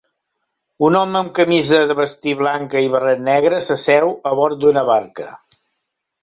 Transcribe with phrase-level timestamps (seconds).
[0.85, 5.29] Un home amb camisa de vestir blanca i barret negre s'asseu a bord d'una barca.